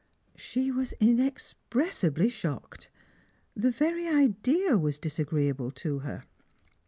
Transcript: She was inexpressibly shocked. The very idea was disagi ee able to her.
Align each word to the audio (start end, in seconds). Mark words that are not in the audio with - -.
She 0.35 0.71
was 0.71 0.93
inexpressibly 0.99 2.27
shocked. 2.27 2.89
The 3.55 3.69
very 3.69 4.07
idea 4.07 4.75
was 4.75 4.97
disagi 4.97 5.43
ee 5.43 5.47
able 5.49 5.69
to 5.69 5.99
her. 5.99 6.23